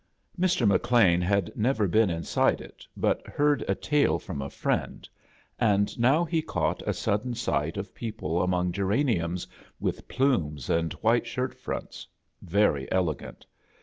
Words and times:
Mr. 0.35 0.67
McLean 0.67 1.19
bad 1.19 1.51
never 1.55 1.87
been 1.87 2.09
inside 2.09 2.59
it, 2.59 2.87
but 2.97 3.27
heard 3.27 3.63
a 3.67 3.75
tale 3.75 4.17
from 4.17 4.41
a 4.41 4.49
friend; 4.49 5.07
and 5.59 5.99
now 5.99 6.25
he 6.25 6.41
caught 6.41 6.81
a 6.87 6.91
sudden 6.91 7.35
sight 7.35 7.77
of 7.77 7.93
people 7.93 8.41
among 8.41 8.71
geraniums, 8.71 9.45
with 9.79 10.07
plumes 10.07 10.71
and 10.71 10.93
white 10.93 11.27
shirt 11.27 11.53
fronts, 11.53 12.07
very 12.41 12.91
elegant. 12.91 13.45